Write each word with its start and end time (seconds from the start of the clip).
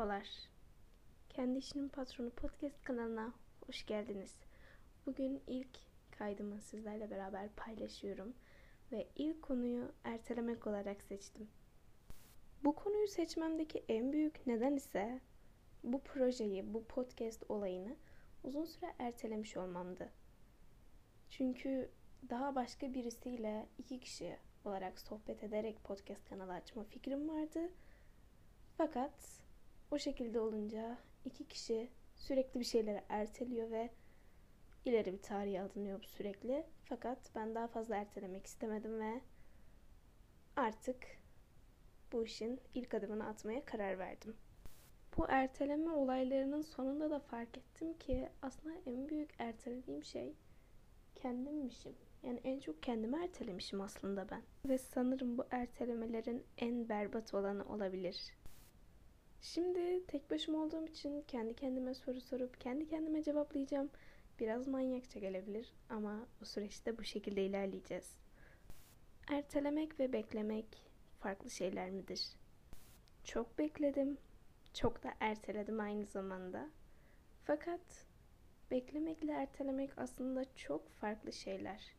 Merhabalar. 0.00 0.28
Kendi 1.28 1.58
işinin 1.58 1.88
patronu 1.88 2.30
podcast 2.30 2.82
kanalına 2.82 3.32
hoş 3.66 3.86
geldiniz. 3.86 4.36
Bugün 5.06 5.42
ilk 5.46 5.78
kaydımı 6.10 6.60
sizlerle 6.60 7.10
beraber 7.10 7.48
paylaşıyorum 7.48 8.34
ve 8.92 9.08
ilk 9.16 9.42
konuyu 9.42 9.92
ertelemek 10.04 10.66
olarak 10.66 11.02
seçtim. 11.02 11.48
Bu 12.64 12.74
konuyu 12.74 13.08
seçmemdeki 13.08 13.84
en 13.88 14.12
büyük 14.12 14.46
neden 14.46 14.76
ise 14.76 15.20
bu 15.84 16.00
projeyi, 16.00 16.74
bu 16.74 16.84
podcast 16.84 17.44
olayını 17.48 17.96
uzun 18.44 18.64
süre 18.64 18.94
ertelemiş 18.98 19.56
olmamdı. 19.56 20.10
Çünkü 21.30 21.90
daha 22.30 22.54
başka 22.54 22.94
birisiyle 22.94 23.66
iki 23.78 24.00
kişi 24.00 24.36
olarak 24.64 24.98
sohbet 24.98 25.44
ederek 25.44 25.84
podcast 25.84 26.24
kanalı 26.24 26.52
açma 26.52 26.84
fikrim 26.84 27.28
vardı. 27.28 27.70
Fakat 28.76 29.40
o 29.90 29.98
şekilde 29.98 30.40
olunca 30.40 30.98
iki 31.24 31.48
kişi 31.48 31.90
sürekli 32.16 32.60
bir 32.60 32.64
şeyleri 32.64 33.02
erteliyor 33.08 33.70
ve 33.70 33.90
ileri 34.84 35.12
bir 35.12 35.22
tarihe 35.22 35.62
alınıyor 35.62 36.02
bu 36.02 36.06
sürekli. 36.06 36.66
Fakat 36.84 37.18
ben 37.34 37.54
daha 37.54 37.66
fazla 37.66 37.96
ertelemek 37.96 38.46
istemedim 38.46 39.00
ve 39.00 39.20
artık 40.56 41.06
bu 42.12 42.24
işin 42.24 42.60
ilk 42.74 42.94
adımını 42.94 43.26
atmaya 43.26 43.64
karar 43.64 43.98
verdim. 43.98 44.36
Bu 45.16 45.26
erteleme 45.28 45.90
olaylarının 45.90 46.62
sonunda 46.62 47.10
da 47.10 47.18
fark 47.18 47.58
ettim 47.58 47.98
ki 47.98 48.28
aslında 48.42 48.74
en 48.86 49.08
büyük 49.08 49.30
ertelediğim 49.38 50.04
şey 50.04 50.34
kendimmişim. 51.14 51.94
Yani 52.22 52.40
en 52.44 52.60
çok 52.60 52.82
kendimi 52.82 53.24
ertelemişim 53.24 53.80
aslında 53.80 54.30
ben. 54.30 54.42
Ve 54.68 54.78
sanırım 54.78 55.38
bu 55.38 55.44
ertelemelerin 55.50 56.44
en 56.58 56.88
berbat 56.88 57.34
olanı 57.34 57.64
olabilir. 57.64 58.39
Şimdi 59.42 60.06
tek 60.06 60.30
başıma 60.30 60.58
olduğum 60.58 60.86
için 60.86 61.24
kendi 61.28 61.54
kendime 61.54 61.94
soru 61.94 62.20
sorup 62.20 62.60
kendi 62.60 62.88
kendime 62.88 63.22
cevaplayacağım. 63.22 63.90
Biraz 64.40 64.68
manyakça 64.68 65.20
gelebilir 65.20 65.72
ama 65.88 66.26
o 66.42 66.44
süreçte 66.44 66.98
bu 66.98 67.04
şekilde 67.04 67.44
ilerleyeceğiz. 67.44 68.16
Ertelemek 69.28 70.00
ve 70.00 70.12
beklemek 70.12 70.66
farklı 71.18 71.50
şeyler 71.50 71.90
midir? 71.90 72.26
Çok 73.24 73.58
bekledim, 73.58 74.18
çok 74.74 75.02
da 75.02 75.14
erteledim 75.20 75.80
aynı 75.80 76.06
zamanda. 76.06 76.70
Fakat 77.44 78.06
beklemekle 78.70 79.32
ertelemek 79.32 79.90
aslında 79.98 80.54
çok 80.54 80.88
farklı 80.88 81.32
şeyler. 81.32 81.94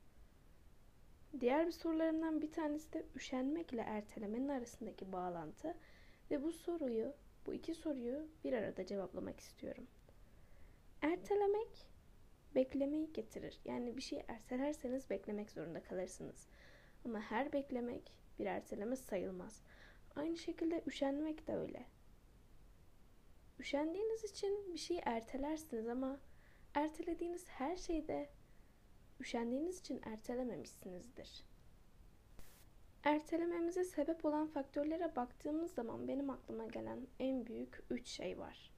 Diğer 1.39 1.67
bir 1.67 1.71
sorularımdan 1.71 2.41
bir 2.41 2.51
tanesi 2.51 2.93
de 2.93 3.05
üşenmekle 3.15 3.81
ertelemenin 3.81 4.47
arasındaki 4.47 5.11
bağlantı 5.11 5.77
ve 6.31 6.43
bu 6.43 6.51
soruyu 6.51 7.13
bu 7.45 7.53
iki 7.53 7.75
soruyu 7.75 8.27
bir 8.43 8.53
arada 8.53 8.85
cevaplamak 8.85 9.39
istiyorum. 9.39 9.87
Ertelemek 11.01 11.87
beklemeyi 12.55 13.13
getirir. 13.13 13.59
Yani 13.65 13.97
bir 13.97 14.01
şey 14.01 14.23
ertelerseniz 14.27 15.09
beklemek 15.09 15.51
zorunda 15.51 15.83
kalırsınız. 15.83 16.47
Ama 17.05 17.19
her 17.19 17.53
beklemek 17.53 18.13
bir 18.39 18.45
erteleme 18.45 18.95
sayılmaz. 18.95 19.63
Aynı 20.15 20.37
şekilde 20.37 20.83
üşenmek 20.87 21.47
de 21.47 21.55
öyle. 21.55 21.85
Üşendiğiniz 23.59 24.23
için 24.23 24.73
bir 24.73 24.79
şeyi 24.79 25.01
ertelersiniz 25.05 25.87
ama 25.87 26.19
ertelediğiniz 26.73 27.49
her 27.49 27.75
şeyde 27.75 28.29
üşendiğiniz 29.19 29.79
için 29.79 30.01
ertelememişsinizdir. 30.03 31.50
Ertelememize 33.03 33.83
sebep 33.83 34.25
olan 34.25 34.47
faktörlere 34.47 35.15
baktığımız 35.15 35.71
zaman 35.71 36.07
benim 36.07 36.29
aklıma 36.29 36.65
gelen 36.65 37.07
en 37.19 37.45
büyük 37.45 37.83
üç 37.89 38.07
şey 38.07 38.39
var. 38.39 38.71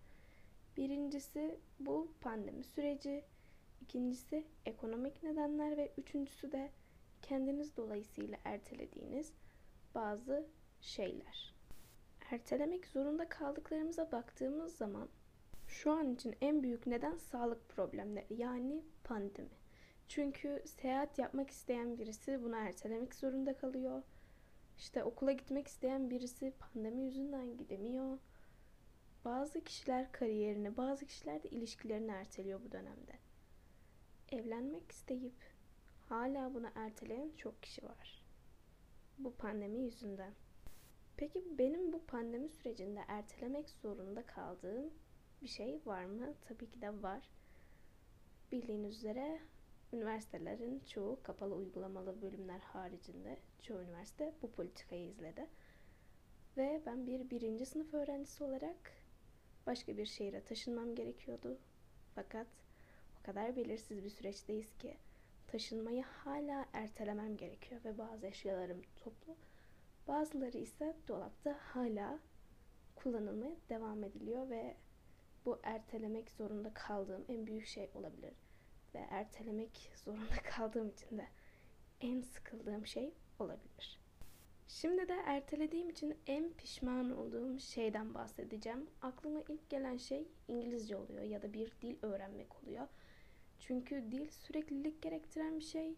Birincisi 0.78 1.60
bu 1.80 2.12
pandemi 2.22 2.64
süreci, 2.64 3.24
ikincisi 3.82 4.46
ekonomik 4.66 5.24
nedenler 5.24 5.78
ve 5.78 5.92
üçüncüsü 5.98 6.52
de 6.52 6.72
kendiniz 7.22 7.78
dolayısıyla 7.78 8.38
ertelediğiniz 8.46 9.34
bazı 9.96 10.48
şeyler. 10.82 11.54
Ertelemek 12.32 12.88
zorunda 12.88 13.30
kaldıklarımıza 13.30 14.12
baktığımız 14.12 14.76
zaman 14.76 15.10
şu 15.68 15.92
an 15.92 16.14
için 16.14 16.36
en 16.42 16.64
büyük 16.64 16.88
neden 16.88 17.18
sağlık 17.18 17.70
problemleri 17.70 18.34
yani 18.42 18.84
pandemi. 19.04 19.50
Çünkü 20.08 20.64
seyahat 20.66 21.20
yapmak 21.20 21.50
isteyen 21.50 21.98
birisi 21.98 22.44
bunu 22.44 22.56
ertelemek 22.56 23.16
zorunda 23.16 23.58
kalıyor. 23.58 24.04
İşte 24.78 25.04
okula 25.04 25.32
gitmek 25.32 25.68
isteyen 25.68 26.10
birisi 26.10 26.54
pandemi 26.60 27.04
yüzünden 27.04 27.58
gidemiyor. 27.58 28.18
Bazı 29.26 29.64
kişiler 29.64 30.12
kariyerini, 30.12 30.78
bazı 30.78 31.06
kişiler 31.06 31.44
de 31.44 31.50
ilişkilerini 31.50 32.12
erteliyor 32.12 32.62
bu 32.66 32.72
dönemde. 32.72 33.14
Evlenmek 34.32 34.92
isteyip 34.92 35.36
hala 36.10 36.54
bunu 36.54 36.68
erteleyen 36.76 37.32
çok 37.38 37.64
kişi 37.64 37.86
var. 37.86 38.26
Bu 39.18 39.36
pandemi 39.36 39.80
yüzünden. 39.80 40.34
Peki 41.18 41.58
benim 41.58 41.94
bu 41.94 42.06
pandemi 42.06 42.50
sürecinde 42.50 43.02
ertelemek 43.08 43.70
zorunda 43.70 44.26
kaldığım 44.26 44.94
bir 45.42 45.48
şey 45.48 45.82
var 45.86 46.06
mı? 46.06 46.34
Tabii 46.48 46.70
ki 46.70 46.82
de 46.82 47.04
var. 47.04 47.30
Bildiğiniz 48.52 48.98
üzere 48.98 49.40
üniversitelerin 49.94 50.82
çoğu 50.88 51.20
kapalı 51.24 51.56
uygulamalı 51.56 52.22
bölümler 52.22 52.60
haricinde 52.60 53.38
çoğu 53.62 53.82
üniversite 53.82 54.34
bu 54.42 54.52
politikayı 54.52 55.08
izledi. 55.08 55.48
Ve 56.58 56.82
ben 56.86 57.08
bir 57.08 57.30
birinci 57.30 57.66
sınıf 57.66 57.94
öğrencisi 57.94 58.44
olarak 58.44 58.92
başka 59.66 59.98
bir 59.98 60.06
şehire 60.06 60.44
taşınmam 60.44 60.96
gerekiyordu. 60.96 61.58
Fakat 62.16 62.48
o 63.20 63.26
kadar 63.26 63.56
belirsiz 63.56 64.04
bir 64.04 64.10
süreçteyiz 64.10 64.78
ki 64.78 64.98
taşınmayı 65.48 66.04
hala 66.04 66.66
ertelemem 66.74 67.38
gerekiyor 67.38 67.82
ve 67.86 67.98
bazı 67.98 68.28
eşyalarım 68.28 68.82
toplu. 68.96 69.36
Bazıları 70.08 70.58
ise 70.58 70.96
dolapta 71.08 71.60
hala 71.60 72.20
kullanılmaya 72.96 73.56
devam 73.70 74.04
ediliyor 74.04 74.50
ve 74.50 74.76
bu 75.46 75.60
ertelemek 75.64 76.32
zorunda 76.32 76.74
kaldığım 76.74 77.26
en 77.28 77.48
büyük 77.48 77.66
şey 77.66 77.90
olabilir 77.96 78.43
ve 78.96 79.00
ertelemek 79.10 79.92
zorunda 79.96 80.36
kaldığım 80.44 80.90
için 80.90 81.18
de 81.18 81.28
en 82.02 82.22
sıkıldığım 82.22 82.88
şey 82.88 83.14
olabilir. 83.40 84.00
Şimdi 84.68 85.08
de 85.08 85.14
ertelediğim 85.26 85.90
için 85.90 86.18
en 86.28 86.54
pişman 86.54 87.18
olduğum 87.18 87.60
şeyden 87.60 88.14
bahsedeceğim. 88.14 88.90
Aklıma 89.02 89.42
ilk 89.50 89.70
gelen 89.70 89.98
şey 89.98 90.28
İngilizce 90.48 90.96
oluyor 90.98 91.22
ya 91.22 91.42
da 91.42 91.54
bir 91.54 91.72
dil 91.82 91.96
öğrenmek 92.02 92.64
oluyor. 92.64 92.88
Çünkü 93.60 94.12
dil 94.12 94.30
süreklilik 94.30 95.02
gerektiren 95.02 95.60
bir 95.60 95.64
şey 95.64 95.96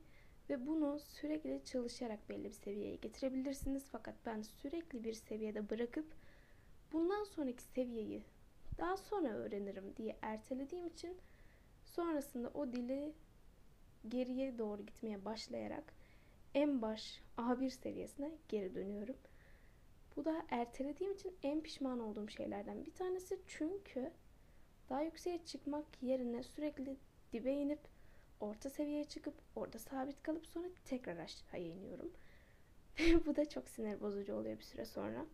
ve 0.49 0.67
bunu 0.67 0.99
sürekli 0.99 1.61
çalışarak 1.65 2.29
belli 2.29 2.43
bir 2.43 2.49
seviyeye 2.49 2.95
getirebilirsiniz. 2.95 3.83
Fakat 3.91 4.15
ben 4.25 4.41
sürekli 4.41 5.03
bir 5.03 5.13
seviyede 5.13 5.69
bırakıp 5.69 6.05
bundan 6.93 7.23
sonraki 7.23 7.63
seviyeyi 7.63 8.23
daha 8.77 8.97
sonra 8.97 9.27
öğrenirim 9.27 9.95
diye 9.97 10.17
ertelediğim 10.21 10.87
için 10.87 11.17
Sonrasında 11.95 12.49
o 12.53 12.71
dili 12.71 13.13
geriye 14.07 14.57
doğru 14.57 14.85
gitmeye 14.85 15.25
başlayarak 15.25 15.93
en 16.53 16.81
baş 16.81 17.21
A1 17.37 17.69
seviyesine 17.69 18.31
geri 18.49 18.75
dönüyorum. 18.75 19.15
Bu 20.15 20.25
da 20.25 20.45
ertelediğim 20.49 21.13
için 21.13 21.33
en 21.43 21.61
pişman 21.61 21.99
olduğum 21.99 22.29
şeylerden 22.29 22.85
bir 22.85 22.91
tanesi 22.91 23.39
çünkü 23.47 24.11
daha 24.89 25.01
yükseğe 25.01 25.45
çıkmak 25.45 25.85
yerine 26.01 26.43
sürekli 26.43 26.97
dibe 27.33 27.53
inip 27.53 27.79
orta 28.39 28.69
seviyeye 28.69 29.03
çıkıp 29.03 29.33
orada 29.55 29.79
sabit 29.79 30.23
kalıp 30.23 30.47
sonra 30.47 30.67
tekrar 30.85 31.17
aşağıya 31.17 31.67
iniyorum. 31.67 32.11
Bu 33.25 33.35
da 33.35 33.49
çok 33.49 33.69
sinir 33.69 34.01
bozucu 34.01 34.35
oluyor 34.35 34.57
bir 34.57 34.63
süre 34.63 34.85
sonra. 34.85 35.25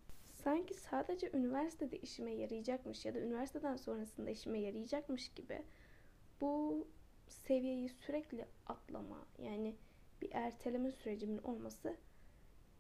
Sanki 0.43 0.73
sadece 0.73 1.31
üniversitede 1.33 1.97
işime 1.97 2.31
yarayacakmış 2.31 3.05
ya 3.05 3.15
da 3.15 3.19
üniversiteden 3.19 3.75
sonrasında 3.75 4.29
işime 4.29 4.59
yarayacakmış 4.59 5.29
gibi 5.29 5.61
bu 6.41 6.87
seviyeyi 7.27 7.89
sürekli 7.89 8.45
atlama 8.67 9.25
yani 9.39 9.75
bir 10.21 10.29
erteleme 10.31 10.91
sürecimin 10.91 11.37
olması 11.37 11.95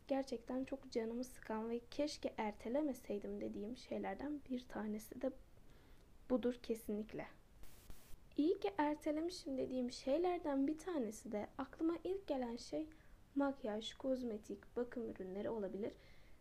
gerçekten 0.07 0.63
çok 0.63 0.91
canımı 0.91 1.23
sıkan 1.23 1.69
ve 1.69 1.81
keşke 1.91 2.33
ertelemeseydim 2.37 3.41
dediğim 3.41 3.77
şeylerden 3.77 4.41
bir 4.49 4.67
tanesi 4.67 5.21
de 5.21 5.31
budur 6.29 6.53
kesinlikle. 6.63 7.27
İyi 8.37 8.59
ki 8.59 8.71
ertelemişim 8.77 9.57
dediğim 9.57 9.91
şeylerden 9.91 10.67
bir 10.67 10.77
tanesi 10.77 11.31
de 11.31 11.47
aklıma 11.57 11.93
ilk 12.03 12.27
gelen 12.27 12.57
şey 12.57 12.87
makyaj, 13.35 13.93
kozmetik, 13.93 14.75
bakım 14.75 15.09
ürünleri 15.09 15.49
olabilir. 15.49 15.93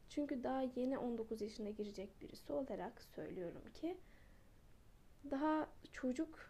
Çünkü 0.08 0.44
daha 0.44 0.62
yeni 0.62 0.98
19 0.98 1.40
yaşına 1.40 1.70
girecek 1.70 2.20
birisi 2.20 2.52
olarak 2.52 3.02
söylüyorum 3.02 3.62
ki 3.74 3.96
daha 5.30 5.68
çocuk 5.92 6.49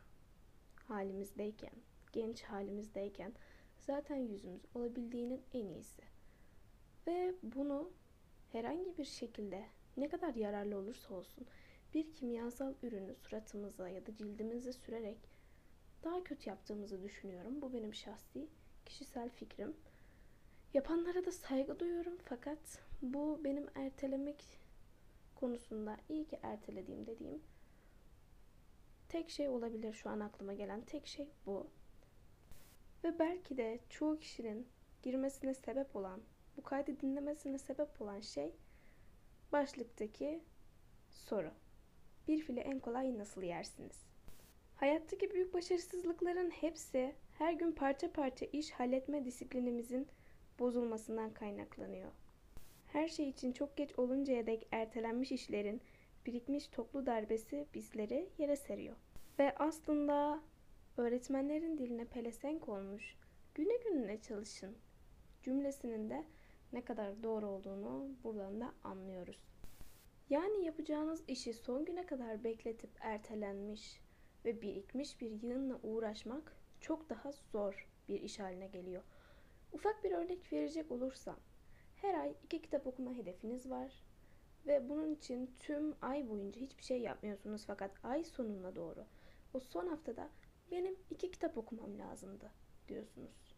halimizdeyken, 0.91 1.73
genç 2.13 2.43
halimizdeyken 2.43 3.33
zaten 3.79 4.17
yüzümüz 4.17 4.63
olabildiğinin 4.75 5.43
en 5.53 5.67
iyisi. 5.67 6.03
Ve 7.07 7.35
bunu 7.43 7.91
herhangi 8.53 8.99
bir 8.99 9.05
şekilde 9.05 9.67
ne 9.97 10.09
kadar 10.09 10.35
yararlı 10.35 10.77
olursa 10.79 11.15
olsun 11.15 11.47
bir 11.95 12.13
kimyasal 12.13 12.75
ürünü 12.83 13.15
suratımıza 13.15 13.89
ya 13.89 14.07
da 14.07 14.17
cildimize 14.17 14.73
sürerek 14.73 15.19
daha 16.05 16.25
kötü 16.25 16.49
yaptığımızı 16.49 17.03
düşünüyorum. 17.03 17.63
Bu 17.63 17.73
benim 17.73 17.95
şahsi, 17.95 18.47
kişisel 18.87 19.29
fikrim. 19.29 19.77
Yapanlara 20.75 21.25
da 21.25 21.33
saygı 21.33 21.79
duyuyorum 21.79 22.19
fakat 22.25 22.83
bu 23.03 23.41
benim 23.45 23.67
ertelemek 23.75 24.45
konusunda 25.35 25.97
iyi 26.09 26.27
ki 26.27 26.39
ertelediğim 26.43 27.07
dediğim 27.07 27.43
tek 29.11 29.31
şey 29.31 29.49
olabilir 29.49 29.93
şu 29.93 30.11
an 30.11 30.21
aklıma 30.21 30.53
gelen 30.53 30.81
tek 30.81 31.07
şey 31.07 31.29
bu. 31.47 31.67
Ve 33.05 33.19
belki 33.19 33.57
de 33.57 33.79
çoğu 33.91 34.19
kişinin 34.19 34.69
girmesine 35.03 35.55
sebep 35.55 35.97
olan, 35.97 36.21
bu 36.57 36.63
kaydı 36.63 37.01
dinlemesine 37.01 37.59
sebep 37.59 38.03
olan 38.03 38.21
şey 38.21 38.55
başlıktaki 39.53 40.41
soru. 41.11 41.51
Bir 42.29 42.39
fili 42.39 42.61
en 42.61 42.81
kolay 42.81 43.19
nasıl 43.19 43.43
yersiniz? 43.43 44.07
Hayattaki 44.77 45.31
büyük 45.31 45.55
başarısızlıkların 45.55 46.51
hepsi 46.51 47.15
her 47.39 47.53
gün 47.53 47.73
parça 47.73 48.13
parça 48.13 48.47
iş 48.47 48.71
halletme 48.71 49.25
disiplinimizin 49.25 50.09
bozulmasından 50.59 51.35
kaynaklanıyor. 51.35 52.11
Her 52.87 53.09
şey 53.09 53.29
için 53.29 53.53
çok 53.53 53.77
geç 53.77 53.99
oluncaya 53.99 54.47
dek 54.47 54.69
ertelenmiş 54.73 55.33
işlerin 55.33 55.81
birikmiş 56.27 56.69
toplu 56.69 57.07
darbesi 57.07 57.67
bizleri 57.75 58.29
yere 58.39 58.57
seriyor. 58.57 58.97
Ve 59.39 59.55
aslında 59.57 60.41
öğretmenlerin 60.97 61.79
diline 61.79 62.05
pelesenk 62.05 62.69
olmuş 62.69 63.17
güne 63.55 63.77
gününe 63.77 64.21
çalışın 64.21 64.77
cümlesinin 65.43 66.11
de 66.11 66.25
ne 66.73 66.85
kadar 66.85 67.23
doğru 67.23 67.47
olduğunu 67.47 68.09
buradan 68.25 68.61
da 68.61 68.75
anlıyoruz. 68.85 69.39
Yani 70.31 70.65
yapacağınız 70.65 71.23
işi 71.29 71.55
son 71.55 71.85
güne 71.85 72.07
kadar 72.07 72.45
bekletip 72.45 72.91
ertelenmiş 73.01 74.01
ve 74.45 74.63
birikmiş 74.63 75.21
bir 75.21 75.43
yığınla 75.43 75.79
uğraşmak 75.83 76.57
çok 76.81 77.11
daha 77.11 77.33
zor 77.33 77.89
bir 78.09 78.21
iş 78.21 78.39
haline 78.39 78.67
geliyor. 78.67 79.03
Ufak 79.73 80.05
bir 80.05 80.11
örnek 80.11 80.53
verecek 80.53 80.91
olursam, 80.91 81.37
her 81.97 82.15
ay 82.15 82.35
iki 82.45 82.63
kitap 82.63 82.87
okuma 82.87 83.13
hedefiniz 83.13 83.71
var 83.71 84.03
ve 84.67 84.89
bunun 84.89 85.15
için 85.15 85.55
tüm 85.61 85.95
ay 86.03 86.29
boyunca 86.29 86.61
hiçbir 86.61 86.83
şey 86.83 87.01
yapmıyorsunuz 87.01 87.65
fakat 87.67 88.05
ay 88.05 88.25
sonuna 88.25 88.77
doğru 88.77 89.05
o 89.55 89.61
son 89.61 89.87
haftada 89.87 90.29
benim 90.71 90.97
iki 91.11 91.31
kitap 91.31 91.59
okumam 91.59 91.99
lazımdı 91.99 92.51
diyorsunuz. 92.89 93.55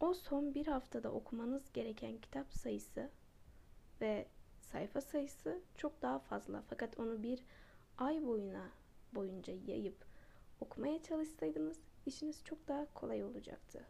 O 0.00 0.14
son 0.14 0.54
bir 0.54 0.66
haftada 0.66 1.12
okumanız 1.12 1.72
gereken 1.72 2.18
kitap 2.18 2.52
sayısı 2.52 3.10
ve 4.00 4.26
sayfa 4.60 5.00
sayısı 5.00 5.60
çok 5.76 6.02
daha 6.02 6.18
fazla. 6.18 6.62
Fakat 6.68 6.98
onu 6.98 7.22
bir 7.22 7.44
ay 7.98 8.26
boyuna 8.26 8.70
boyunca 9.12 9.54
yayıp 9.66 10.04
okumaya 10.60 11.02
çalışsaydınız 11.02 11.80
işiniz 12.06 12.44
çok 12.44 12.68
daha 12.68 12.94
kolay 12.94 13.24
olacaktı. 13.24 13.86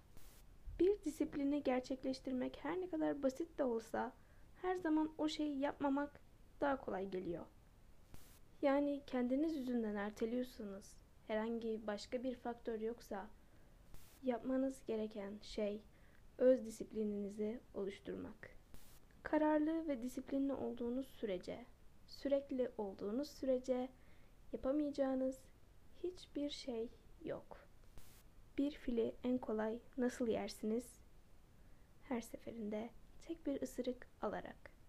Bir 0.80 1.02
disiplini 1.02 1.62
gerçekleştirmek 1.62 2.64
her 2.64 2.80
ne 2.80 2.90
kadar 2.90 3.22
basit 3.22 3.58
de 3.58 3.64
olsa 3.64 4.12
her 4.62 4.76
zaman 4.76 5.14
o 5.18 5.28
şeyi 5.28 5.58
yapmamak 5.58 6.19
daha 6.60 6.80
kolay 6.80 7.10
geliyor. 7.10 7.46
Yani 8.62 9.02
kendiniz 9.06 9.56
yüzünden 9.56 9.94
erteliyorsanız, 9.94 10.96
herhangi 11.26 11.86
başka 11.86 12.22
bir 12.22 12.34
faktör 12.34 12.80
yoksa 12.80 13.28
yapmanız 14.22 14.82
gereken 14.86 15.38
şey 15.42 15.82
öz 16.38 16.66
disiplininizi 16.66 17.60
oluşturmak. 17.74 18.50
Kararlı 19.22 19.88
ve 19.88 20.02
disiplinli 20.02 20.52
olduğunuz 20.52 21.06
sürece, 21.06 21.66
sürekli 22.06 22.70
olduğunuz 22.78 23.30
sürece 23.30 23.88
yapamayacağınız 24.52 25.38
hiçbir 26.02 26.50
şey 26.50 26.88
yok. 27.24 27.56
Bir 28.58 28.70
fili 28.70 29.14
en 29.24 29.38
kolay 29.38 29.78
nasıl 29.96 30.28
yersiniz? 30.28 31.00
Her 32.08 32.20
seferinde 32.20 32.90
tek 33.22 33.46
bir 33.46 33.62
ısırık 33.62 34.06
alarak. 34.22 34.79